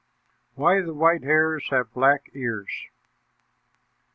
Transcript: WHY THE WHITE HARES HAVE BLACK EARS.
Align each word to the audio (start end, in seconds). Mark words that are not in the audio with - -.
WHY 0.55 0.81
THE 0.81 0.95
WHITE 0.95 1.21
HARES 1.25 1.67
HAVE 1.69 1.93
BLACK 1.93 2.31
EARS. 2.33 2.71